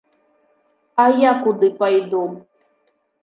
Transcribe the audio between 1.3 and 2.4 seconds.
куды пайду?